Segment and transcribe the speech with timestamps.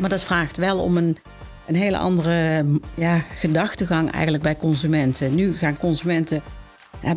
[0.00, 1.16] Maar dat vraagt wel om een,
[1.66, 5.34] een hele andere ja, gedachtegang eigenlijk bij consumenten.
[5.34, 6.42] Nu gaan consumenten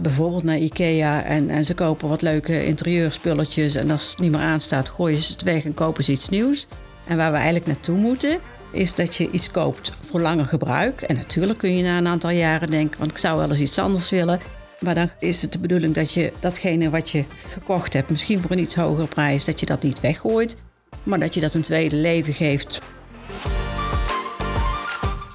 [0.02, 3.76] bijvoorbeeld naar Ikea en, en ze kopen wat leuke interieurspulletjes.
[3.76, 6.68] En als het niet meer aanstaat, gooien ze het weg en kopen ze iets nieuws.
[7.08, 8.40] En waar we eigenlijk naartoe moeten,
[8.72, 11.02] is dat je iets koopt voor langer gebruik.
[11.02, 13.80] En natuurlijk kun je na een aantal jaren denken, want ik zou wel eens iets
[13.80, 14.40] anders willen.
[14.80, 18.52] Maar dan is het de bedoeling dat je datgene wat je gekocht hebt, misschien voor
[18.52, 20.58] een iets hogere prijs, dat je dat niet weggooit,
[21.04, 22.82] maar dat je dat een tweede leven geeft.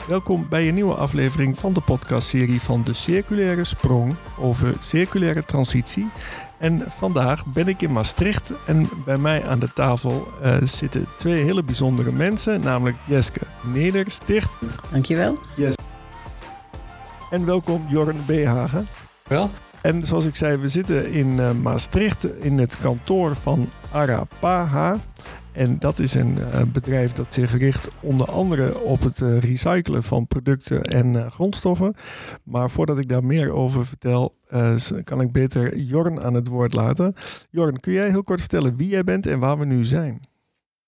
[0.08, 6.10] Welkom bij een nieuwe aflevering van de podcastserie van de Circulaire Sprong over circulaire transitie.
[6.58, 11.44] En vandaag ben ik in Maastricht en bij mij aan de tafel uh, zitten twee
[11.44, 14.56] hele bijzondere mensen, namelijk Jeske Nedersticht.
[14.90, 15.38] Dankjewel.
[15.56, 15.74] Yes.
[17.30, 18.86] En welkom Jorn Behagen.
[19.26, 19.50] Wel.
[19.80, 24.98] En zoals ik zei, we zitten in uh, Maastricht in het kantoor van Arapaha.
[25.52, 30.02] En dat is een uh, bedrijf dat zich richt onder andere op het uh, recyclen
[30.02, 31.94] van producten en uh, grondstoffen.
[32.42, 34.36] Maar voordat ik daar meer over vertel,
[35.04, 37.14] kan ik beter Jorn aan het woord laten.
[37.50, 40.20] Jorn, kun jij heel kort vertellen wie jij bent en waar we nu zijn?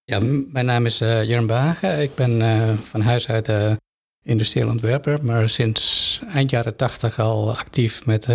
[0.05, 0.21] Ja,
[0.53, 2.03] mijn naam is Jorn Bagen.
[2.03, 2.41] Ik ben
[2.89, 3.79] van huis uit
[4.23, 8.29] industrieel ontwerper, maar sinds eind jaren tachtig al actief met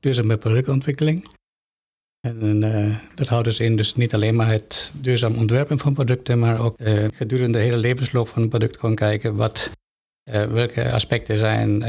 [0.00, 1.28] duurzame productontwikkeling.
[2.24, 6.38] En uh, dat houdt dus in dus niet alleen maar het duurzaam ontwerpen van producten,
[6.38, 9.70] maar ook uh, gedurende de hele levensloop van een product gewoon kijken wat,
[10.30, 11.84] uh, welke aspecten zijn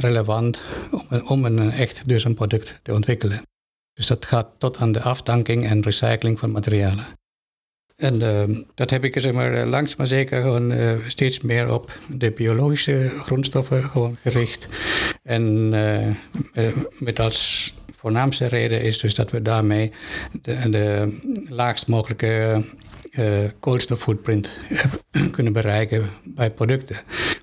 [0.00, 3.42] relevant om, om, een echt duurzaam product te ontwikkelen.
[3.92, 7.06] Dus dat gaat tot aan de afdanking en recycling van materialen.
[7.96, 8.18] En
[8.74, 10.72] dat heb ik zeg maar, langs maar zeker gewoon
[11.06, 14.68] steeds meer op de biologische grondstoffen gewoon gericht.
[15.22, 15.68] En
[16.98, 19.92] met als voornaamste reden is dus dat we daarmee
[20.42, 21.16] de, de
[21.48, 22.64] laagst mogelijke
[23.12, 23.24] uh,
[23.60, 24.50] koolstoffootprint
[25.36, 26.96] kunnen bereiken bij producten.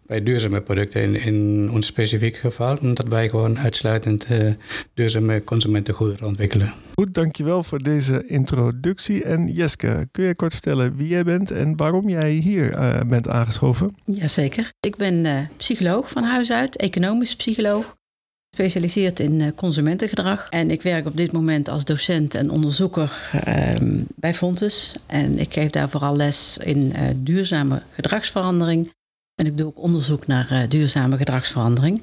[0.06, 4.52] Bij duurzame producten in, in ons specifiek geval, omdat wij gewoon uitsluitend uh,
[4.94, 6.74] duurzame consumentengoederen ontwikkelen.
[6.94, 9.24] Goed, dankjewel voor deze introductie.
[9.24, 13.30] En Jeske, kun je kort vertellen wie jij bent en waarom jij hier uh, bent
[13.30, 13.96] aangeschoven?
[14.06, 14.72] Jazeker.
[14.80, 17.96] Ik ben psycholoog van huis uit, economisch psycholoog
[18.56, 20.50] gespecialiseerd in eh, consumentengedrag.
[20.50, 24.96] En ik werk op dit moment als docent en onderzoeker ehm, bij Fontes.
[25.06, 28.92] En ik geef daar vooral les in uh, duurzame gedragsverandering.
[29.36, 32.02] En ik doe ook onderzoek naar uh, duurzame gedragsverandering.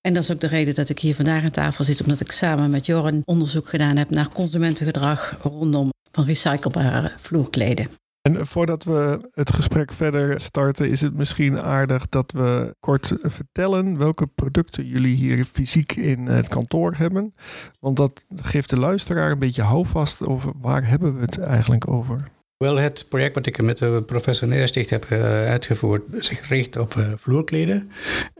[0.00, 2.32] En dat is ook de reden dat ik hier vandaag aan tafel zit, omdat ik
[2.32, 7.99] samen met Joren onderzoek gedaan heb naar consumentengedrag rondom van recyclebare vloerkleden.
[8.22, 13.98] En voordat we het gesprek verder starten, is het misschien aardig dat we kort vertellen
[13.98, 17.34] welke producten jullie hier fysiek in het kantoor hebben.
[17.78, 22.24] Want dat geeft de luisteraar een beetje houvast over waar hebben we het eigenlijk over.
[22.64, 26.94] Wel, het project wat ik met de professor Neersticht heb uh, uitgevoerd, zich richt op
[26.94, 27.90] uh, vloerkleden.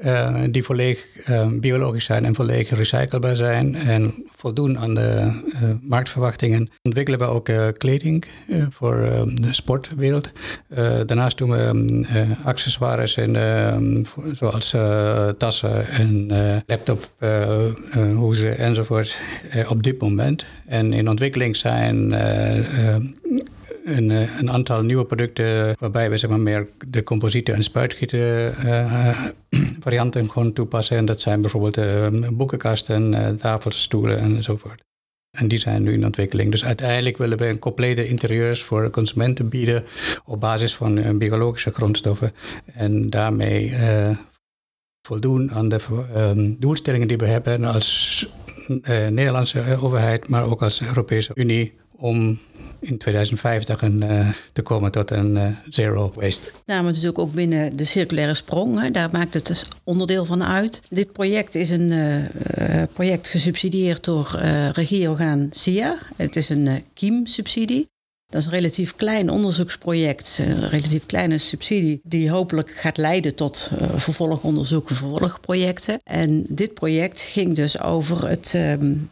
[0.04, 1.06] Uh, die volledig
[1.60, 5.32] biologisch zijn en volledig recyclebaar zijn en voldoen aan de
[5.82, 6.70] marktverwachtingen.
[6.82, 8.25] Ontwikkelen we ook kleding
[8.70, 8.97] voor
[9.34, 10.30] de sportwereld.
[11.06, 13.19] daarnaast doen we accessoires
[14.03, 14.75] voor, zoals
[15.38, 16.26] tassen en
[16.66, 17.12] laptop,
[18.14, 19.19] hoezen enzovoort
[19.69, 20.44] op dit moment.
[20.66, 22.14] En in ontwikkeling zijn
[23.84, 28.54] een, eh, een, aantal nieuwe producten waarbij we zeg maar, meer de composieten en spuitgieten
[28.64, 29.18] uh,
[29.84, 30.96] varianten gewoon toepassen.
[30.96, 34.82] En dat zijn bijvoorbeeld boekenkasten, uh, tafelstoelen enzovoort.
[35.38, 36.50] En die zijn nu in ontwikkeling.
[36.50, 39.84] Dus uiteindelijk willen we een complete interieurs voor consumenten bieden
[40.24, 42.32] op basis van biologische grondstoffen.
[42.74, 43.74] En daarmee
[45.06, 48.28] voldoen aan de doelstellingen die we hebben als
[49.10, 52.38] Nederlandse overheid, maar ook als Europese Unie om
[52.80, 56.50] in 2050 een, uh, te komen tot een uh, zero waste.
[56.66, 58.80] Nou, maar natuurlijk ook binnen de circulaire sprong.
[58.80, 60.82] Hè, daar maakt het dus onderdeel van uit.
[60.88, 64.38] Dit project is een uh, project gesubsidieerd door
[64.72, 65.98] regieorgaan SIA.
[66.16, 67.88] Het is een kiemsubsidie.
[68.30, 73.70] Dat is een relatief klein onderzoeksproject, een relatief kleine subsidie, die hopelijk gaat leiden tot
[73.72, 75.98] uh, vervolgonderzoeken, vervolgprojecten.
[76.04, 79.10] En dit project ging dus over het um,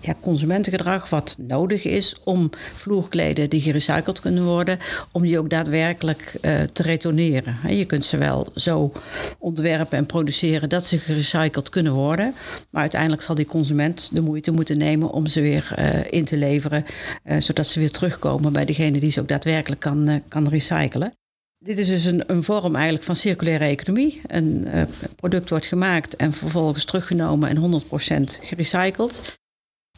[0.00, 4.78] ja, consumentengedrag wat nodig is om vloerkleden die gerecycled kunnen worden,
[5.12, 7.56] om die ook daadwerkelijk uh, te retourneren.
[7.76, 8.92] Je kunt ze wel zo
[9.38, 12.34] ontwerpen en produceren dat ze gerecycled kunnen worden,
[12.70, 16.36] maar uiteindelijk zal die consument de moeite moeten nemen om ze weer uh, in te
[16.36, 16.84] leveren,
[17.24, 21.12] uh, zodat ze weer terugkomen bij degene die ze ook daadwerkelijk kan, kan recyclen.
[21.58, 24.20] Dit is dus een, een, vorm eigenlijk van circulaire economie.
[24.26, 24.68] Een
[25.16, 29.39] product wordt gemaakt en vervolgens teruggenomen en 100% gerecycled.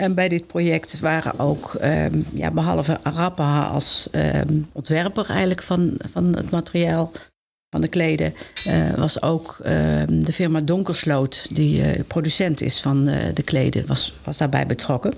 [0.02, 5.94] En bij dit project waren ook, ehm, ja, behalve Arapaha als ehm, ontwerper eigenlijk van,
[6.12, 7.10] van het materiaal
[7.70, 8.34] van de kleden,
[8.66, 13.86] uh, was ook ehm, de firma Donkersloot, die uh, producent is van uh, de kleden,
[13.86, 15.14] was, was daarbij betrokken.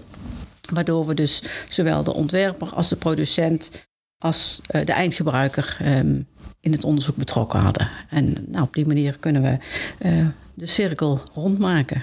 [0.73, 3.89] Waardoor we dus zowel de ontwerper als de producent
[4.19, 5.77] als de eindgebruiker
[6.61, 7.91] in het onderzoek betrokken hadden.
[8.11, 9.59] En nou, op die manier kunnen we
[10.55, 12.03] de cirkel rondmaken.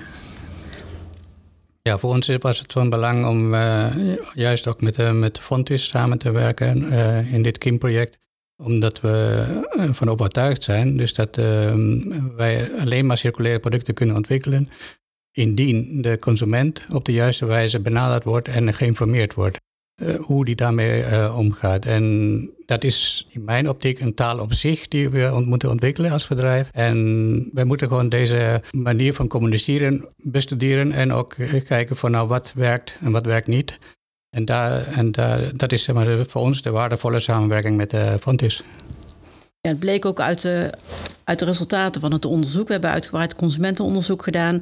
[1.84, 3.96] Ja, voor ons was het van belang om uh,
[4.34, 8.20] juist ook met, uh, met Fontis samen te werken uh, in dit KIM-project.
[8.64, 9.46] Omdat we
[9.92, 11.36] van overtuigd zijn dus dat
[12.36, 14.70] wij alleen maar circulaire producten kunnen ontwikkelen
[15.32, 19.60] indien de consument op de juiste wijze benaderd wordt en geïnformeerd wordt.
[20.02, 21.86] Eh, hoe die daarmee uh, omgaat.
[21.86, 26.28] En dat is in mijn optiek een taal op zich die we moeten ontwikkelen als
[26.28, 26.70] bedrijf.
[26.72, 32.28] En wij moeten gewoon deze manier van communiceren bestuderen en ook eh, kijken van nou
[32.28, 33.80] wat werkt en wat werkt niet.
[34.30, 38.64] En, daar, en daar, dat is maar, voor ons de waardevolle samenwerking met uh, Fontis.
[39.62, 40.74] Ja, het bleek ook uit de,
[41.24, 42.68] uit de resultaten van het onderzoek.
[42.68, 44.62] We hebben uitgebreid consumentenonderzoek gedaan.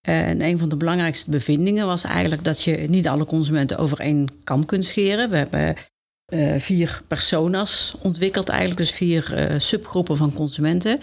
[0.00, 4.28] En een van de belangrijkste bevindingen was eigenlijk dat je niet alle consumenten over één
[4.44, 5.30] kam kunt scheren.
[5.30, 5.76] We hebben
[6.34, 11.00] uh, vier personas ontwikkeld, eigenlijk dus vier uh, subgroepen van consumenten.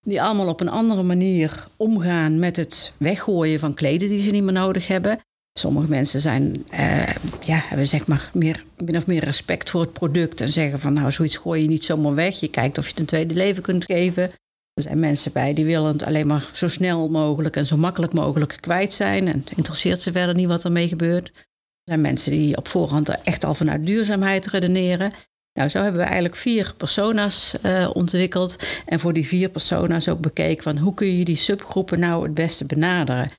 [0.00, 4.42] Die allemaal op een andere manier omgaan met het weggooien van kleden die ze niet
[4.42, 5.18] meer nodig hebben.
[5.58, 7.08] Sommige mensen zijn, uh,
[7.40, 10.92] ja, hebben zeg maar meer, min of meer respect voor het product en zeggen van
[10.92, 12.40] nou zoiets gooi je niet zomaar weg.
[12.40, 14.30] Je kijkt of je het een tweede leven kunt geven.
[14.74, 18.12] Er zijn mensen bij die willen het alleen maar zo snel mogelijk en zo makkelijk
[18.12, 19.28] mogelijk kwijt zijn.
[19.28, 21.28] En het interesseert ze verder niet wat ermee gebeurt.
[21.28, 21.42] Er
[21.84, 25.12] zijn mensen die op voorhand echt al vanuit duurzaamheid redeneren.
[25.52, 28.58] Nou, zo hebben we eigenlijk vier persona's uh, ontwikkeld.
[28.86, 32.34] En voor die vier persona's ook bekeken van hoe kun je die subgroepen nou het
[32.34, 33.30] beste benaderen.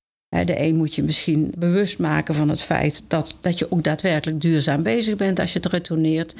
[0.45, 4.41] De een moet je misschien bewust maken van het feit dat, dat je ook daadwerkelijk
[4.41, 6.35] duurzaam bezig bent als je het retourneert.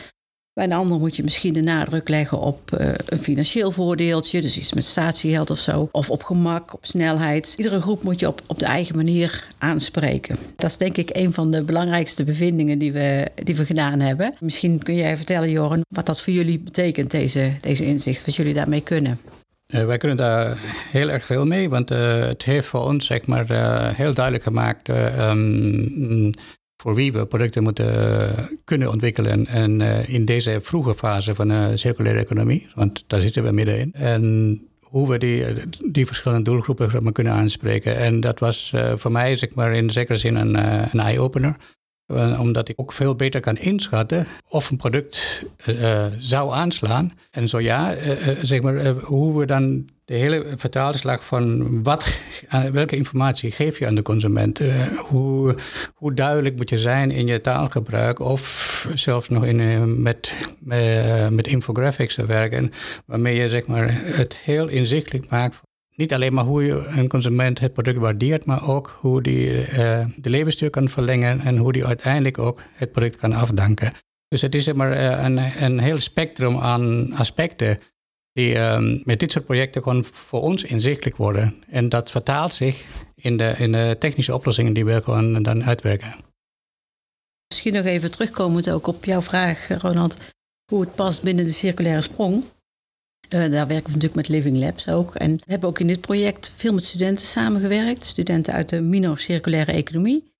[0.53, 4.57] Bij een ander moet je misschien de nadruk leggen op uh, een financieel voordeeltje, dus
[4.57, 7.53] iets met statiegeld of zo, of op gemak, op snelheid.
[7.57, 10.37] Iedere groep moet je op, op de eigen manier aanspreken.
[10.55, 14.33] Dat is denk ik een van de belangrijkste bevindingen die we, die we gedaan hebben.
[14.39, 18.53] Misschien kun jij vertellen, Joren, wat dat voor jullie betekent, deze, deze inzicht, wat jullie
[18.53, 19.19] daarmee kunnen.
[19.65, 20.57] Wij kunnen daar
[20.91, 24.43] heel erg veel mee, want uh, het heeft voor ons zeg maar, uh, heel duidelijk
[24.43, 24.89] gemaakt
[25.19, 26.33] um,
[26.83, 29.47] voor wie we producten moeten eh, kunnen ontwikkelen.
[29.47, 33.93] En uh, in deze vroege fase van de circulaire economie, want daar zitten we middenin.
[33.93, 35.45] En hoe we die,
[35.91, 37.97] die verschillende doelgroepen kunnen aanspreken.
[37.97, 40.55] En dat was voor mij zeg maar, in zekere zin een,
[40.91, 41.55] een eye-opener.
[42.39, 45.45] Omdat ik ook veel beter kan inschatten of een product
[46.17, 47.11] zou aanslaan.
[47.31, 47.95] En zo ja,
[48.41, 52.21] zeg maar, hoe we dan de hele vertaalslag van wat,
[52.71, 54.61] welke informatie geef je aan de consument?
[54.61, 55.55] Uh, hoe,
[55.93, 61.31] hoe duidelijk moet je zijn in je taalgebruik of zelfs nog in, uh, met, met,
[61.31, 62.71] met infographics werken,
[63.05, 65.59] waarmee je zeg maar, het heel inzichtelijk maakt.
[65.95, 69.49] Niet alleen maar hoe je een consument het product waardeert, maar ook hoe die
[70.15, 73.91] de levensduur kan verlengen en hoe die uiteindelijk ook het product kan afdanken.
[74.27, 77.79] Dus het is zeg maar een, een heel spectrum aan aspecten
[78.33, 81.63] die um, met dit soort projecten gewoon voor ons inzichtelijk worden.
[81.69, 82.83] En dat vertaalt zich
[83.15, 86.15] in de, in de technische oplossingen die we dan uitwerken.
[87.47, 90.17] Misschien nog even terugkomend ook op jouw vraag, Ronald,
[90.71, 92.43] hoe het past binnen de circulaire sprong.
[93.29, 95.15] Uh, daar werken we natuurlijk met Living Labs ook.
[95.15, 98.05] En we hebben ook in dit project veel met studenten samengewerkt.
[98.05, 100.32] Studenten uit de minor circulaire economie.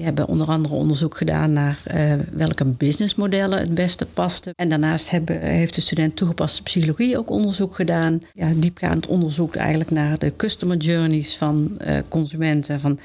[0.00, 4.52] Die hebben onder andere onderzoek gedaan naar uh, welke businessmodellen het beste pasten.
[4.56, 8.22] En daarnaast hebben, heeft de student toegepaste psychologie ook onderzoek gedaan.
[8.32, 12.80] Ja, diepgaand onderzoek eigenlijk naar de customer journeys van uh, consumenten.
[12.80, 12.98] Van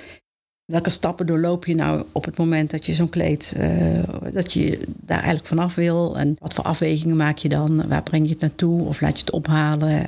[0.65, 4.79] welke stappen doorloop je nou op het moment dat je zo'n kleed, uh, dat je
[4.87, 6.17] daar eigenlijk vanaf wil.
[6.17, 7.87] En wat voor afwegingen maak je dan?
[7.87, 8.81] Waar breng je het naartoe?
[8.81, 10.05] Of laat je het ophalen?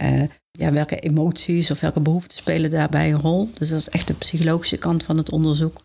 [0.51, 3.49] ja, welke emoties of welke behoeften spelen daarbij een rol?
[3.57, 5.81] Dus dat is echt de psychologische kant van het onderzoek.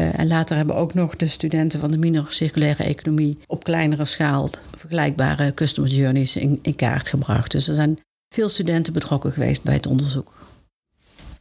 [0.00, 4.04] Uh, en later hebben ook nog de studenten van de minor circulaire economie op kleinere
[4.04, 7.50] schaal vergelijkbare customer journeys in, in kaart gebracht.
[7.50, 8.00] Dus er zijn
[8.34, 10.32] veel studenten betrokken geweest bij het onderzoek.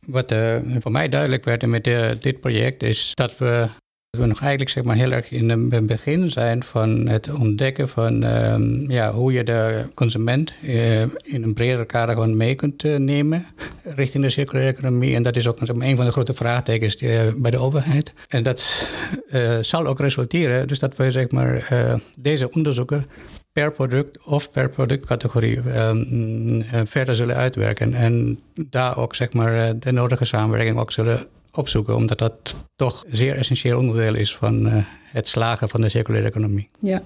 [0.06, 3.68] Wat uh, voor mij duidelijk werd met uh, dit project is dat we
[4.10, 7.90] dat we nog eigenlijk zeg maar, heel erg in het begin zijn van het ontdekken
[7.90, 12.84] van um, ja, hoe je de consument uh, in een breder kader gewoon mee kunt
[12.84, 13.46] uh, nemen
[13.84, 15.16] richting de circulaire economie.
[15.16, 18.14] En dat is ook een van de grote vraagtekens uh, bij de overheid.
[18.28, 18.90] En dat
[19.62, 21.68] zal ook resulteren, dus dat we zeg maar,
[22.16, 23.06] deze onderzoeken
[23.52, 27.94] per product of per productcategorie um, verder zullen uitwerken.
[27.94, 33.36] En daar ook zeg maar, de nodige samenwerking ook zullen opzoeken, omdat dat toch zeer
[33.36, 36.70] essentieel onderdeel is van het slagen van de circulaire economie.
[36.80, 37.02] Ja.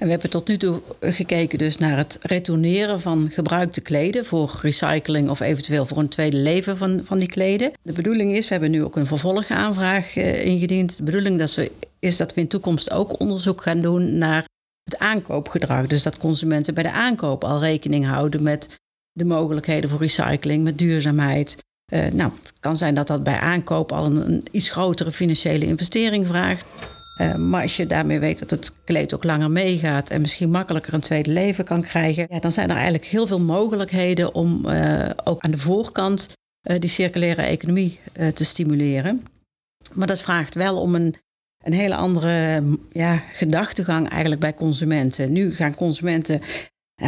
[0.00, 4.58] En we hebben tot nu toe gekeken dus naar het retourneren van gebruikte kleden voor
[4.62, 7.72] recycling of eventueel voor een tweede leven van, van die kleden.
[7.82, 10.96] De bedoeling is, we hebben nu ook een vervolgaanvraag eh, ingediend.
[10.96, 14.44] De bedoeling dat we, is dat we in toekomst ook onderzoek gaan doen naar
[14.84, 15.86] het aankoopgedrag.
[15.86, 18.80] Dus dat consumenten bij de aankoop al rekening houden met
[19.12, 21.56] de mogelijkheden voor recycling, met duurzaamheid.
[21.92, 26.26] Uh, nou, het kan zijn dat dat bij aankoop al een, iets grotere financiële investering
[26.26, 26.92] vraagt.
[27.20, 30.94] Uh, maar als je daarmee weet dat het kleed ook langer meegaat en misschien makkelijker
[30.94, 35.10] een tweede leven kan krijgen, ja, dan zijn er eigenlijk heel veel mogelijkheden om uh,
[35.24, 36.28] ook aan de voorkant
[36.78, 38.00] die circulaire economie
[38.34, 39.26] te stimuleren.
[39.92, 41.14] Maar dat vraagt wel om een,
[41.64, 42.62] een hele andere
[42.92, 45.32] ja, gedachtegang eigenlijk bij consumenten.
[45.32, 46.40] Nu gaan consumenten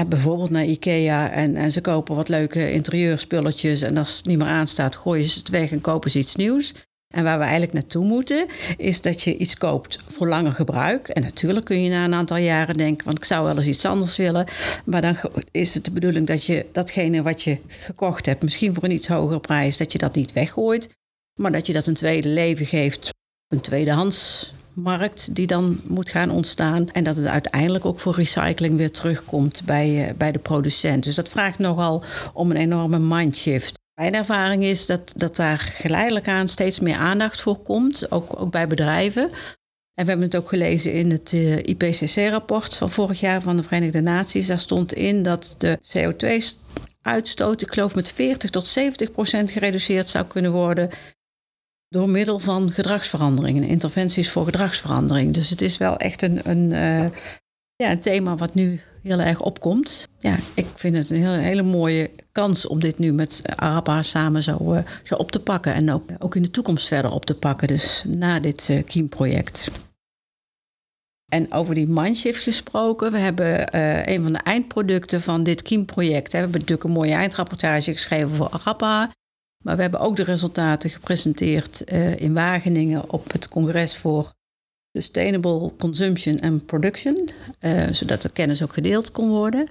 [0.09, 4.47] bijvoorbeeld naar IKEA en, en ze kopen wat leuke interieurspulletjes en als het niet meer
[4.47, 6.75] aanstaat, gooien ze het weg en kopen ze iets nieuws.
[7.15, 11.09] En waar we eigenlijk naartoe moeten, is dat je iets koopt voor langer gebruik.
[11.09, 13.85] En natuurlijk kun je na een aantal jaren denken, want ik zou wel eens iets
[13.85, 14.47] anders willen.
[14.85, 15.17] Maar dan
[15.51, 19.09] is het de bedoeling dat je datgene wat je gekocht hebt, misschien voor een iets
[19.09, 20.89] hogere prijs, dat je dat niet weggooit.
[21.41, 23.15] Maar dat je dat een tweede leven geeft,
[23.49, 26.91] een tweedehands markt die dan moet gaan ontstaan.
[26.91, 31.05] En dat het uiteindelijk ook voor recycling weer terugkomt bij, eh, bij de producent.
[31.05, 32.03] Dus dat vraagt nogal
[32.33, 33.79] om een enorme mindshift.
[33.95, 38.51] Mijn ervaring is dat, dat daar geleidelijk aan steeds meer aandacht voor komt, ook, ook
[38.51, 39.23] bij bedrijven.
[39.95, 43.63] En we hebben het ook gelezen in het eh, IPCC-rapport van vorig jaar van de
[43.63, 44.47] Verenigde Naties.
[44.47, 50.25] Daar stond in dat de CO2-uitstoot, ik geloof met 40 tot 70 procent gereduceerd zou
[50.25, 50.91] kunnen worden
[51.89, 55.35] door middel van gedragsveranderingen, interventies voor gedragsverandering.
[55.35, 57.09] Dus het is wel echt een, een, uh,
[57.77, 60.09] ja, een thema wat nu heel erg opkomt.
[60.19, 64.43] Ja, ik vind het een hele, hele mooie kans om dit nu met Arapa samen
[64.43, 65.75] zo, uh, zo op te pakken.
[65.75, 69.71] En ook, ook in de toekomst verder op te pakken, dus na dit uh, Kiem-project.
[71.27, 76.33] En over die mindshift gesproken, we hebben uh, een van de eindproducten van dit Kiem-project.
[76.33, 79.11] We hebben natuurlijk een mooie eindrapportage geschreven voor Arapa.
[79.67, 81.81] Maar we hebben ook de resultaten gepresenteerd
[82.17, 84.33] in Wageningen op het congres voor
[84.97, 87.29] Sustainable Consumption and Production,
[87.61, 89.67] uh, zodat de kennis ook gedeeld kon worden.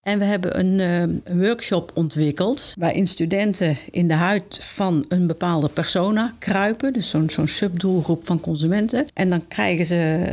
[0.00, 5.26] En we hebben een, uh, een, workshop ontwikkeld waarin studenten in de huid van een
[5.26, 9.06] bepaalde persona kruipen, dus zo'n zo'n subdoelgroep van consumenten.
[9.14, 10.24] En dan krijgen ze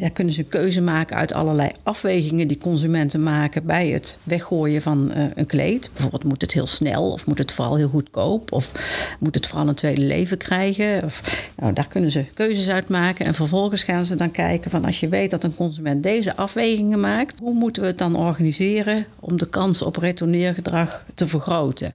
[0.00, 4.82] ja, kunnen ze een keuze maken uit allerlei afwegingen die consumenten maken bij het weggooien
[4.82, 5.90] van uh, een kleed.
[5.92, 8.72] Bijvoorbeeld moet het heel snel of moet het vooral heel goedkoop of
[9.18, 11.04] moet het vooral een tweede leven krijgen.
[11.04, 14.84] Of, nou, daar kunnen ze keuzes uit maken en vervolgens gaan ze dan kijken van
[14.84, 19.06] als je weet dat een consument deze afwegingen maakt, hoe moeten we het dan organiseren
[19.20, 21.94] om de kans op retourneergedrag te vergroten.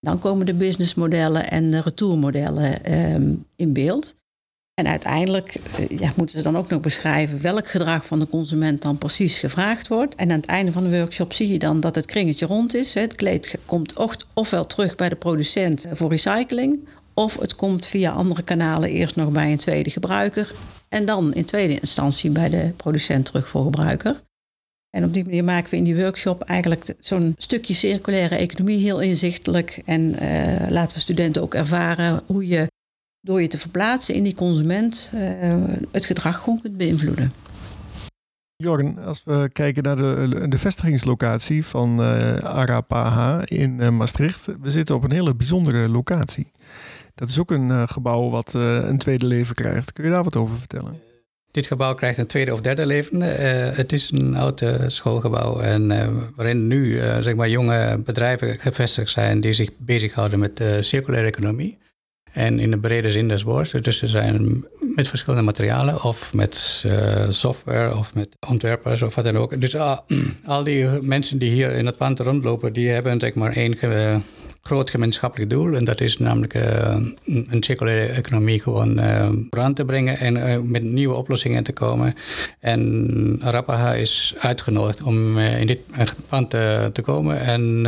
[0.00, 4.18] Dan komen de businessmodellen en de retourmodellen uh, in beeld.
[4.80, 8.82] En uiteindelijk eh, ja, moeten ze dan ook nog beschrijven welk gedrag van de consument
[8.82, 10.14] dan precies gevraagd wordt.
[10.14, 12.94] En aan het einde van de workshop zie je dan dat het kringetje rond is.
[12.94, 13.94] Het kleed komt
[14.34, 19.30] ofwel terug bij de producent voor recycling, of het komt via andere kanalen eerst nog
[19.30, 20.52] bij een tweede gebruiker.
[20.88, 24.22] En dan in tweede instantie bij de producent terug voor gebruiker.
[24.90, 29.00] En op die manier maken we in die workshop eigenlijk zo'n stukje circulaire economie heel
[29.00, 29.82] inzichtelijk.
[29.84, 32.66] En uh, laten we studenten ook ervaren hoe je
[33.20, 35.54] door je te verplaatsen in die consument uh,
[35.90, 37.32] het gedrag gewoon kunt beïnvloeden.
[38.56, 44.48] Jorn, als we kijken naar de, de vestigingslocatie van uh, Arapaha in uh, Maastricht.
[44.60, 46.52] We zitten op een hele bijzondere locatie.
[47.14, 49.92] Dat is ook een gebouw wat een tweede leven krijgt.
[49.92, 51.00] Kun je daar wat over vertellen?
[51.50, 53.20] Dit gebouw krijgt een tweede of derde leven.
[53.74, 55.88] het is een oud schoolgebouw en
[56.36, 61.78] waarin nu zeg maar jonge bedrijven gevestigd zijn die zich bezighouden met de circulaire economie.
[62.32, 63.70] En in de brede zin des woords.
[63.70, 69.24] Dus ze zijn met verschillende materialen of met uh, software of met ontwerpers of wat
[69.24, 69.60] dan ook.
[69.60, 69.98] Dus uh,
[70.46, 73.76] al die mensen die hier in het pand rondlopen, die hebben zeg maar één
[74.62, 75.74] groot gemeenschappelijk doel.
[75.74, 80.82] En dat is namelijk uh, een circulaire economie gewoon uh, te brengen en uh, met
[80.82, 82.14] nieuwe oplossingen te komen.
[82.60, 85.78] En Arapaha is uitgenodigd om in dit
[86.28, 87.86] pand te komen en,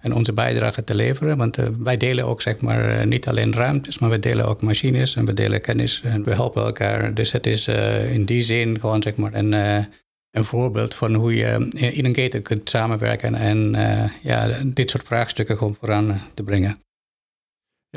[0.00, 1.36] en onze bijdrage te leveren.
[1.36, 5.24] Want wij delen ook zeg maar niet alleen ruimtes, maar we delen ook machines en
[5.24, 7.14] we delen kennis en we helpen elkaar.
[7.14, 7.68] Dus het is
[8.12, 9.54] in die zin gewoon zeg maar een
[10.36, 15.06] een voorbeeld van hoe je in een keten kunt samenwerken en uh, ja, dit soort
[15.06, 16.78] vraagstukken gewoon vooraan te brengen.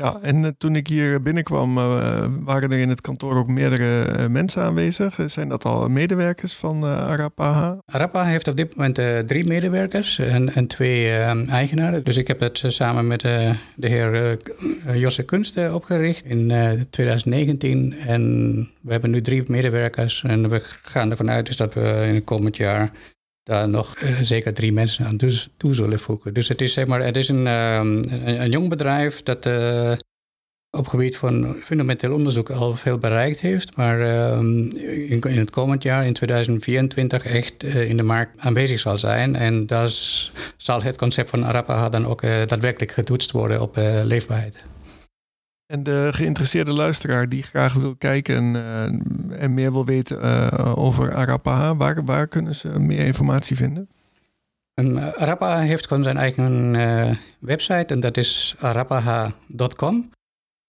[0.00, 4.06] Ja, en eh, toen ik hier binnenkwam, uh, waren er in het kantoor ook meerdere
[4.18, 5.18] uh, mensen aanwezig.
[5.26, 7.78] Zijn dat al medewerkers van Arapaha?
[7.86, 11.10] Arapaha heeft op dit moment drie medewerkers en, en twee
[11.46, 12.04] eigenaren.
[12.04, 14.38] Dus ik heb het samen met de heer
[14.94, 16.52] Josse Kunst opgericht in
[16.90, 17.94] 2019.
[18.06, 18.22] En
[18.80, 22.24] we hebben nu drie medewerkers en we gaan ervan uit dus dat we in het
[22.24, 22.90] komend jaar
[23.42, 25.16] daar nog zeker drie mensen aan
[25.56, 26.34] toe, zullen voegen.
[26.34, 29.92] Dus het is, zeg maar, het is een, een, een jong bedrijf dat uh,
[30.70, 36.06] op gebied van fundamenteel onderzoek al veel bereikt heeft, maar in, in, het komend jaar,
[36.06, 39.36] in 2024, echt in de markt aanwezig zal zijn.
[39.36, 39.88] En daar
[40.56, 44.69] zal het concept van Arapaha dan ook daadwerkelijk getoetst worden op leefbaarheid.
[45.70, 50.72] En de geïnteresseerde luisteraar die graag wil kijken en, uh, en meer wil weten uh,
[50.78, 53.88] over Arapaha, waar, waar kunnen ze meer informatie vinden?
[54.74, 54.98] Um,
[55.42, 60.10] heeft gewoon zijn eigen uh, website en dat is arapaha.com.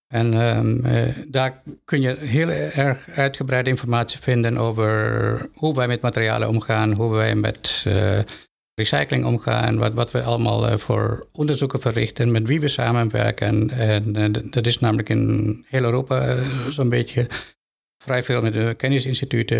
[0.07, 0.83] En um,
[1.27, 7.11] daar kun je heel erg uitgebreide informatie vinden over hoe wij met materialen omgaan, hoe
[7.11, 7.85] wij met
[8.81, 13.69] recycling omgaan, wat, wat we allemaal uh, voor onderzoeken verrichten, met wie we samenwerken.
[13.69, 17.25] En uh, dat is namelijk in heel Europa uh, zo'n beetje
[18.03, 19.59] vrij veel met kennisinstituten,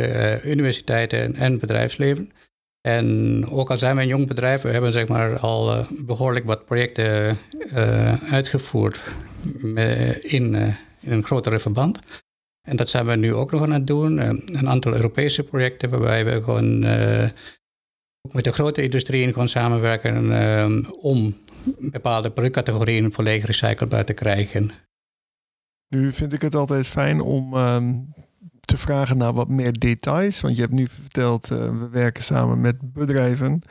[0.50, 2.32] universiteiten en bedrijfsleven.
[2.82, 6.66] En ook al zijn we een jong bedrijf, we hebben zeg maar al behoorlijk wat
[6.66, 7.38] projecten
[8.30, 9.00] uitgevoerd
[10.22, 10.56] in,
[11.00, 12.00] in een grotere verband.
[12.68, 14.18] En dat zijn we nu ook nog aan het doen.
[14.58, 16.84] een aantal Europese projecten waarbij we gewoon
[18.32, 21.38] met de grote industrieën gewoon samenwerken uh, om
[21.80, 24.72] bepaalde productcategorieën volledig recyclebaar te krijgen.
[25.88, 27.78] Nu vind ik het altijd fijn om uh,
[28.60, 30.42] te vragen naar wat meer details.
[30.42, 33.62] Want je hebt nu verteld, uh, we werken samen met bedrijven.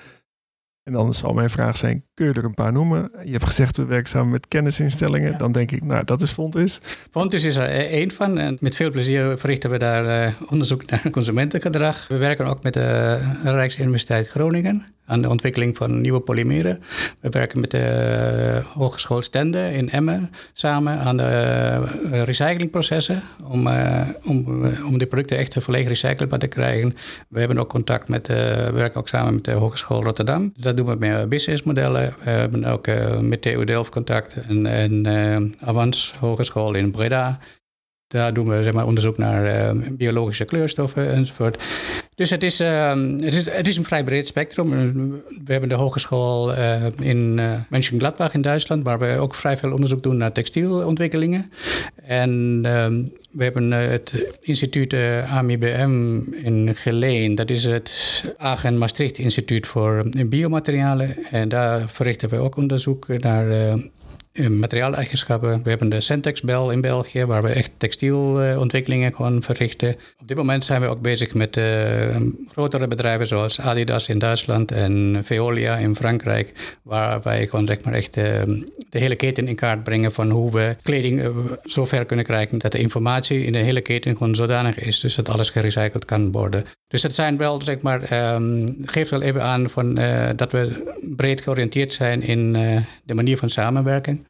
[0.90, 3.10] En dan zal mijn vraag zijn, kun je er een paar noemen?
[3.24, 5.38] Je hebt gezegd, we werken samen met kennisinstellingen.
[5.38, 6.80] Dan denk ik, nou, dat is Fontis.
[7.10, 8.38] Fontis is er één van.
[8.38, 12.08] En met veel plezier verrichten we daar uh, onderzoek naar consumentengedrag.
[12.08, 16.80] We werken ook met de Rijksuniversiteit Groningen aan de ontwikkeling van nieuwe polymeren.
[17.20, 23.66] We werken met de uh, Hogeschool Stende in Emmen samen aan de uh, recyclingprocessen om,
[23.66, 26.94] uh, om, om die producten echt volledig recyclebaar te krijgen.
[27.28, 30.52] We hebben ook contact met, we werken ook samen met de Hogeschool Rotterdam.
[30.56, 32.14] Dat doen we met businessmodellen.
[32.24, 32.86] We hebben ook
[33.20, 37.38] met TU Delft contact en, en Avans Hogeschool in Breda.
[38.06, 41.62] Daar doen we zeg maar, onderzoek naar biologische kleurstoffen enzovoort.
[42.20, 44.70] Dus het is, uh, het, is, het is een vrij breed spectrum.
[45.44, 49.72] We hebben de hogeschool uh, in uh, Mönchengladbach in Duitsland, waar we ook vrij veel
[49.72, 51.52] onderzoek doen naar textielontwikkelingen.
[52.04, 54.94] En ehm, we hebben het instituut
[55.28, 57.34] AMIBM in Geleen.
[57.34, 61.16] Dat is het Agen Maastricht Instituut voor Biomaterialen.
[61.30, 63.78] En daar verrichten we ook onderzoek naar
[64.48, 65.62] materiaaleigenschappen.
[65.62, 69.96] We hebben de Centex Bel in België, waar we echt textielontwikkelingen gewoon verrichten.
[70.20, 71.64] Op dit moment zijn we ook bezig met uh,
[72.52, 77.92] grotere bedrijven zoals Adidas in Duitsland en Veolia in Frankrijk, waar wij gewoon zeg maar
[77.92, 78.24] echt uh,
[78.90, 81.22] de hele keten in kaart brengen van hoe we kleding
[81.64, 85.14] zo ver kunnen krijgen dat de informatie in de hele keten gewoon zodanig is, dus
[85.14, 86.64] dat alles gerecycled kan worden.
[86.88, 90.00] Dus het zijn wel, zeg maar, um, geeft wel even aan van,
[90.36, 92.52] dat we breed georiënteerd zijn in
[93.04, 94.28] de manier van samenwerking.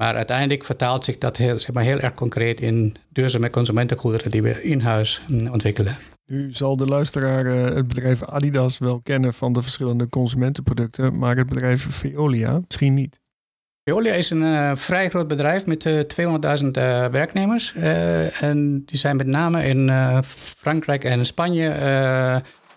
[0.00, 4.42] Maar uiteindelijk vertaalt zich dat heel, zeg maar, heel erg concreet in duurzame consumentengoederen die
[4.42, 5.96] we in huis mm, ontwikkelen.
[6.26, 11.36] Nu zal de luisteraar eh, het bedrijf Adidas wel kennen van de verschillende consumentenproducten, maar
[11.36, 13.20] het bedrijf Veolia misschien niet.
[13.84, 17.74] Veolia is een uh, vrij groot bedrijf met uh, eh, 200.000 uh, werknemers.
[18.40, 19.90] en die zijn met name in
[20.58, 21.68] Frankrijk en Spanje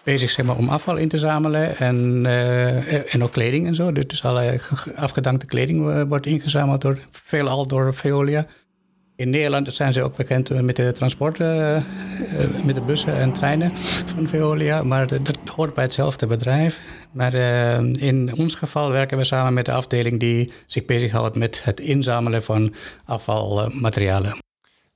[0.04, 3.92] bezig zeg maar, om afval in te zamelen en, uh, en ook kleding en zo.
[3.92, 4.60] Dus alle
[4.96, 8.46] afgedankte kleding eh, wordt ingezameld door, veelal door Veolia.
[9.16, 11.78] In Nederland zijn ze ook bekend met de transport, uh,
[12.64, 13.72] met de bussen en treinen
[14.06, 14.84] van Veolia.
[14.84, 16.80] Maar dat hoort bij hetzelfde bedrijf.
[17.12, 17.34] Maar
[17.98, 22.44] in ons geval werken we samen met de afdeling die zich bezighoudt met het inzamelen
[22.44, 22.74] van
[23.06, 24.43] afvalmaterialen.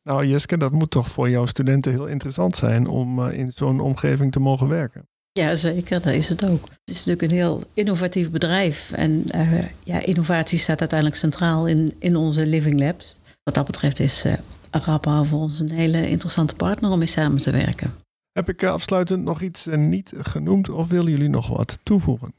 [0.08, 3.80] Nou, Jeske, dat moet toch voor jouw studenten heel interessant zijn om uh, in zo'n
[3.80, 5.08] omgeving te mogen werken.
[5.32, 6.02] Ja, zeker.
[6.02, 6.62] Dat is het ook.
[6.62, 8.92] Het is natuurlijk een heel innovatief bedrijf.
[8.92, 13.20] En uh, ja, innovatie staat uiteindelijk centraal in, in onze Living Labs.
[13.44, 14.34] Wat dat betreft is uh,
[14.70, 17.94] Arapa voor ons een hele interessante partner om mee samen te werken.
[18.32, 22.34] Heb ik afsluitend nog iets niet genoemd of willen jullie nog wat toevoegen?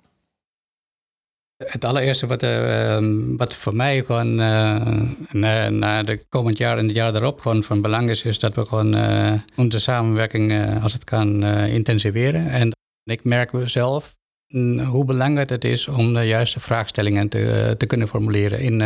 [1.64, 2.99] Het allereerste wat, uh,
[3.37, 7.62] wat voor mij gewoon uh, na, na, de komend jaar en het jaar daarop gewoon
[7.62, 12.47] van belang is, is dat we gewoon uh, onze samenwerking als het kan intensiveren.
[12.51, 12.73] En
[13.05, 14.16] ik merk zelf
[14.49, 18.81] mm, hoe belangrijk het is om de juiste vraagstellingen te, te kunnen formuleren in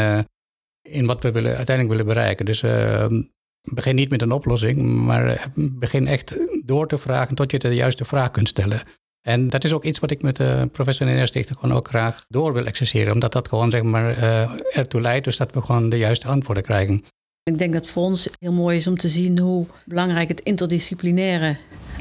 [0.83, 2.45] in wat we willen, uiteindelijk willen bereiken.
[2.45, 3.23] Dus ehm,
[3.63, 8.05] begin niet met een oplossing, maar begin echt door te vragen tot je de juiste
[8.05, 8.83] vraag kunt stellen.
[9.23, 12.53] En dat is ook iets wat ik met de professor Stichter gewoon ook graag door
[12.53, 13.13] wil exerceren.
[13.13, 16.63] Omdat dat gewoon zeg maar uh, ertoe leidt dus dat we gewoon de juiste antwoorden
[16.63, 17.05] krijgen.
[17.43, 20.41] Ik denk dat het voor ons heel mooi is om te zien hoe belangrijk het
[20.41, 21.57] interdisciplinaire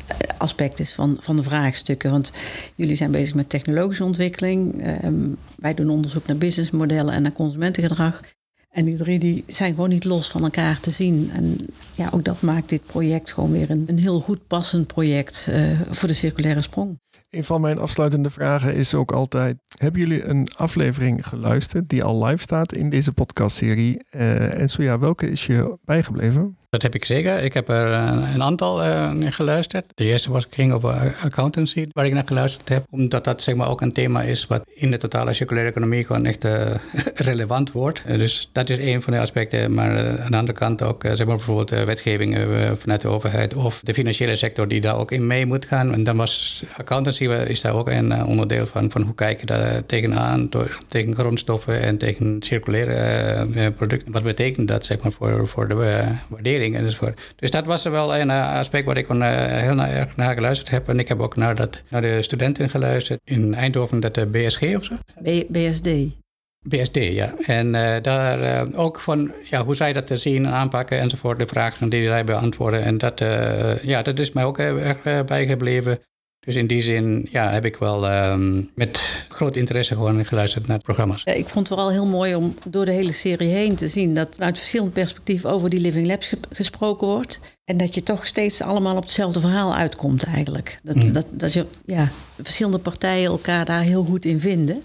[0.07, 2.11] eh, aspect is van, van de vraagstukken.
[2.11, 2.31] Want
[2.75, 4.83] jullie zijn bezig met technologische ontwikkeling.
[4.83, 8.21] Ehm, wij doen onderzoek naar businessmodellen en naar consumentengedrag.
[8.69, 11.29] En die drie die zijn gewoon niet los van elkaar te zien.
[11.33, 11.55] En
[11.95, 15.81] ja, ook dat maakt dit project gewoon weer een, een heel goed passend project uh,
[15.89, 16.99] voor de circulaire sprong.
[17.31, 22.25] Een van mijn afsluitende vragen is ook altijd: hebben jullie een aflevering geluisterd die al
[22.25, 24.05] live staat in deze podcastserie?
[24.15, 26.57] Uh, en zo ja, welke is je bijgebleven?
[26.71, 27.43] Dat heb ik zeker.
[27.43, 29.85] Ik heb er eh, een aantal uh, geluisterd.
[29.95, 32.85] De eerste was, ging over accountancy, waar ik naar geluisterd heb.
[32.89, 36.25] Omdat dat zeg maar, ook een thema is wat in de totale circulaire economie gewoon
[36.25, 36.47] echt
[37.29, 38.03] relevant wordt.
[38.07, 39.73] dus dat is een van de aspecten.
[39.73, 42.37] Maar aan de andere kant ook zeg maar, bijvoorbeeld wetgeving
[42.77, 45.93] vanuit de overheid of de financiële sector die daar ook in mee moet gaan.
[45.93, 48.91] En dan was accountancy is daar ook een onderdeel van.
[48.91, 54.11] Van hoe kijk je daar tegenaan, door, tegen grondstoffen en tegen circulaire producten.
[54.11, 55.75] Wat betekent dat zeg maar, voor, voor de
[56.27, 56.59] waardering?
[56.69, 57.33] Enzovoort.
[57.35, 60.69] Dus dat was wel een eh, aspect waar ik van, uh, heel erg naar geluisterd
[60.69, 60.89] heb.
[60.89, 64.75] En ik heb ook naar, dat, naar de studenten geluisterd in Eindhoven, dat de BSG
[64.75, 64.93] of zo?
[65.47, 65.89] BSD.
[66.67, 67.33] BSD, ja.
[67.45, 71.39] En uh, daar uh, ook van ja, hoe zij dat te zien en aanpakken enzovoort,
[71.39, 72.83] de vragen die zij beantwoorden.
[72.83, 75.99] En dat, uh, ja, dat is mij ook erg bijgebleven.
[76.45, 80.79] Dus in die zin ja, heb ik wel um, met groot interesse gewoon geluisterd naar
[80.79, 81.21] programma's.
[81.25, 84.15] Ja, ik vond het vooral heel mooi om door de hele serie heen te zien
[84.15, 87.39] dat uit verschillende perspectieven over die Living Labs gesproken wordt.
[87.65, 90.79] En dat je toch steeds allemaal op hetzelfde verhaal uitkomt eigenlijk.
[90.83, 91.11] Dat, mm.
[91.11, 92.09] dat, dat je ja,
[92.41, 94.81] verschillende partijen elkaar daar heel goed in vinden.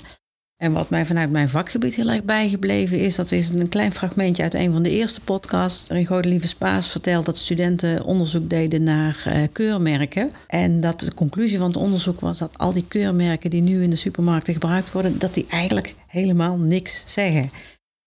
[0.57, 4.43] En wat mij vanuit mijn vakgebied heel erg bijgebleven is, dat is een klein fragmentje
[4.43, 5.89] uit een van de eerste podcasts.
[5.89, 10.31] waarin Godelieve Spaas vertelt dat studenten onderzoek deden naar uh, keurmerken.
[10.47, 13.91] En dat de conclusie van het onderzoek was dat al die keurmerken die nu in
[13.91, 17.51] de supermarkten gebruikt worden, dat die eigenlijk helemaal niks zeggen.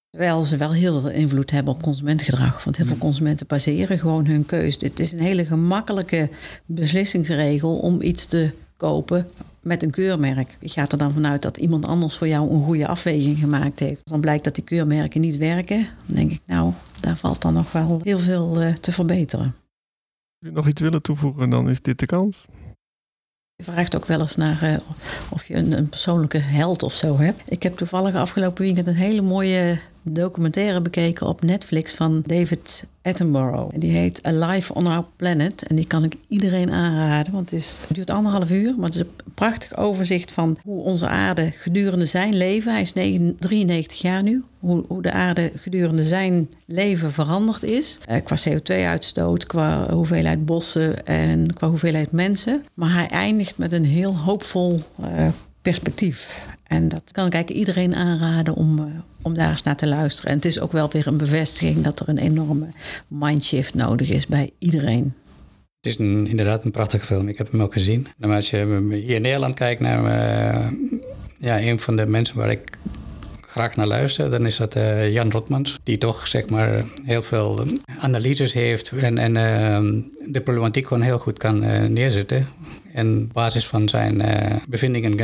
[0.10, 2.64] Terwijl ze wel heel veel invloed hebben op consumentengedrag.
[2.64, 4.78] Want heel veel consumenten baseren gewoon hun keus.
[4.78, 6.30] Dit is een hele gemakkelijke
[6.66, 9.28] beslissingsregel om iets te kopen
[9.70, 10.58] met een keurmerk.
[10.60, 14.02] Je gaat er dan vanuit dat iemand anders voor jou een goede afweging gemaakt heeft.
[14.04, 15.88] Dan blijkt dat die keurmerken niet werken.
[16.06, 19.46] Dan denk ik, nou, daar valt dan nog wel heel veel uh, te verbeteren.
[19.46, 22.46] Als jullie nog iets willen toevoegen, dan is dit de kans.
[23.56, 24.78] Je vraagt ook wel eens naar uh,
[25.30, 27.42] of je een, een, persoonlijke held of zo hebt.
[27.46, 33.76] Ik heb toevallig afgelopen weekend een hele mooie documentaire bekeken op Netflix van David Attenborough.
[33.78, 35.64] Die heet Alive on Our Planet.
[35.64, 38.76] En die kan ik iedereen aanraden, want het, is, duurt anderhalf uur.
[38.76, 42.72] Maar het is een prachtig overzicht van hoe onze aarde gedurende zijn leven...
[42.72, 48.00] hij is 93 jaar nu, hoe, hoe de aarde gedurende zijn leven veranderd is.
[48.06, 52.64] Eh, qua CO2-uitstoot, qua hoeveelheid bossen en qua hoeveelheid mensen.
[52.74, 55.28] Maar hij eindigt met een heel hoopvol uh,
[55.62, 56.48] perspectief.
[56.70, 58.86] En dat kan ik eigenlijk iedereen aanraden om, uh,
[59.22, 60.30] om daar eens naar te luisteren.
[60.30, 62.68] En het is ook wel weer een bevestiging dat er een enorme
[63.08, 65.14] mindshift nodig is bij iedereen.
[65.82, 67.28] Het is een, inderdaad een prachtige film.
[67.28, 68.08] Ik heb hem ook gezien.
[68.18, 70.68] Maar als je hier in Nederland kijkt naar uh,
[71.40, 72.78] ja, een van de mensen waar ik
[73.42, 75.80] graag naar luister, dan is dat uh, Jan Rotmans.
[75.84, 77.66] Die toch zeg maar heel veel
[78.00, 80.02] analyses heeft en, en uh,
[80.32, 81.60] de problematiek gewoon heel goed kan
[81.94, 82.48] neerzetten.
[82.94, 84.22] En op basis van zijn
[84.68, 85.18] bevindingen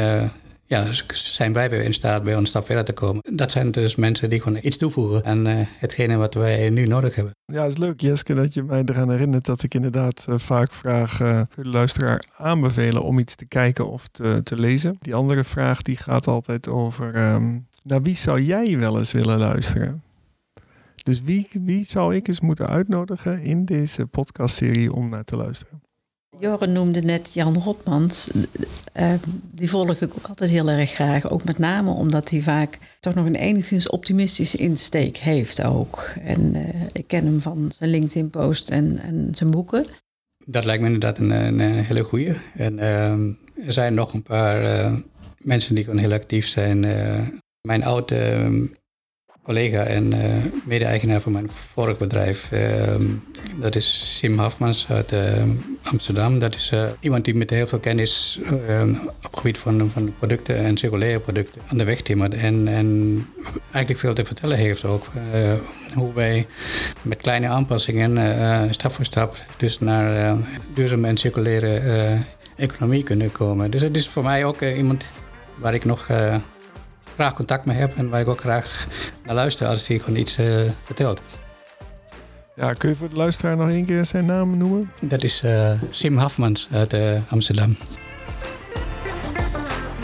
[0.66, 3.22] ja, zijn wij weer in staat bij een stap verder te komen.
[3.36, 7.16] Dat zijn dus mensen die gewoon iets toevoegen aan uh, hetgene wat wij nu nodig
[7.16, 7.34] hebben.
[7.46, 10.74] Ja, het is leuk Jeske dat je mij eraan herinnert dat ik inderdaad uh, vaak
[10.74, 14.98] vraag, kun de luisteraar aanbevelen om iets te kijken of te, te lezen?
[15.00, 19.38] Die andere vraag die gaat altijd over, um, naar wie zou jij wel eens willen
[19.38, 20.04] luisteren?
[21.04, 25.85] Dus wie, wie zou ik eens moeten uitnodigen in deze podcastserie om naar te luisteren?
[26.40, 28.30] Joren noemde net Jan Rotmans.
[29.00, 29.14] Uh,
[29.52, 31.30] die volg ik ook altijd heel erg graag.
[31.30, 36.14] Ook met name omdat hij vaak toch nog een enigszins optimistische insteek heeft ook.
[36.22, 39.86] En uh, ik ken hem van zijn LinkedIn-post en, en zijn boeken.
[40.46, 42.34] Dat lijkt me inderdaad een, hele goeie.
[42.54, 44.92] En uh, er zijn nog een paar
[45.38, 46.80] mensen die gewoon heel actief zijn.
[47.62, 48.70] mijn oude
[49.46, 50.20] collega en uh,
[50.64, 52.50] mede-eigenaar van mijn vorig bedrijf.
[52.54, 52.62] Uh,
[53.56, 55.20] dat is Sim Hafmans uit uh,
[55.84, 56.40] Amsterdam.
[56.40, 60.14] Dat is eh, iemand die met heel veel kennis ehm, op het gebied van, van
[60.18, 62.34] producten en circulaire producten aan de weg timmert.
[62.34, 63.28] En, en
[63.62, 65.06] eigenlijk veel te vertellen heeft ook.
[65.94, 66.48] hoe wij
[67.02, 70.38] met kleine aanpassingen stap voor stap dus naar
[70.74, 72.18] duurzame en circulaire
[72.56, 73.72] economie kunnen komen.
[73.72, 75.06] Dus het is voor mij ook iemand
[75.56, 76.08] waar ik nog
[77.16, 78.88] graag contact mee heb en waar ik ook graag
[79.26, 80.38] naar luister als hij gewoon iets
[80.84, 81.22] vertelt.
[82.56, 84.92] Ja, kun je voor de luisteraar nog één keer zijn naam noemen?
[85.02, 85.44] Dat is
[85.90, 86.98] Sim Hafmans uit
[87.30, 87.76] Amsterdam.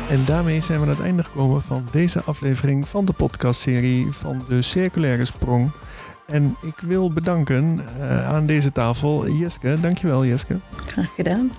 [0.10, 4.46] En daarmee zijn we aan het einde gekomen van deze aflevering van de podcastserie van
[4.48, 5.72] de Circulaire Sprong.
[6.28, 9.78] En ik wil bedanken uh, aan deze tafel Jeske.
[9.82, 10.60] Dankjewel Jeske.
[10.86, 11.52] Graag gedaan.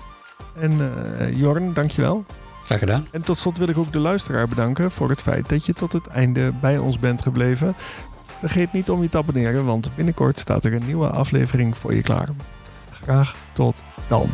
[0.59, 2.25] En uh, Jorn, dankjewel.
[2.65, 3.07] Graag gedaan.
[3.11, 5.93] En tot slot wil ik ook de luisteraar bedanken voor het feit dat je tot
[5.93, 7.75] het einde bij ons bent gebleven.
[8.39, 12.01] Vergeet niet om je te abonneren, want binnenkort staat er een nieuwe aflevering voor je
[12.01, 12.29] klaar.
[12.89, 14.29] Graag tot dan.